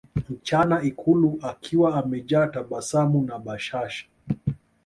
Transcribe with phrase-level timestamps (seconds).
[0.29, 4.05] mchana ikulu akiwa amejaa tabasamu na bashasha